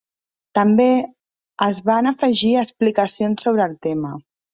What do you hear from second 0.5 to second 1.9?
També es